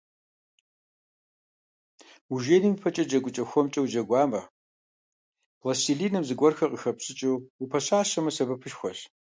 Ужеиным 2.33 2.73
ипэкӀэ 2.77 3.03
джэгукӀэ 3.05 3.43
хуэмкӀэ 3.49 3.81
уджэгуамэ, 3.83 4.41
пластелиным 5.59 6.23
зыгуэрхэр 6.27 6.69
къыхэпщӀыкӀыу 6.71 7.43
упэщэщамэ, 7.63 8.31
сэбэпышхуэщ. 8.35 8.99